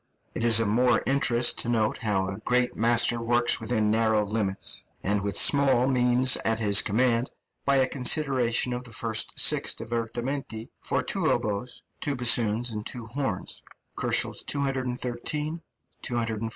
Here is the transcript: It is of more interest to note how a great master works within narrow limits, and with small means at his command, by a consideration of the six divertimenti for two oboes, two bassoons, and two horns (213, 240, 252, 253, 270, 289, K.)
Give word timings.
It 0.33 0.43
is 0.43 0.59
of 0.59 0.67
more 0.67 1.03
interest 1.05 1.59
to 1.59 1.69
note 1.69 1.99
how 1.99 2.27
a 2.27 2.39
great 2.39 2.75
master 2.75 3.21
works 3.21 3.59
within 3.59 3.91
narrow 3.91 4.25
limits, 4.25 4.87
and 5.03 5.21
with 5.21 5.37
small 5.37 5.85
means 5.87 6.37
at 6.37 6.57
his 6.57 6.81
command, 6.81 7.29
by 7.65 7.75
a 7.75 7.87
consideration 7.87 8.73
of 8.73 8.83
the 8.83 9.25
six 9.35 9.75
divertimenti 9.75 10.69
for 10.81 11.03
two 11.03 11.31
oboes, 11.31 11.83
two 11.99 12.15
bassoons, 12.15 12.71
and 12.71 12.83
two 12.83 13.05
horns 13.05 13.61
(213, 13.95 14.43
240, 14.47 14.49
252, 14.49 14.49
253, 14.89 15.01
270, 15.21 15.61
289, 16.01 16.49
K.) 16.49 16.49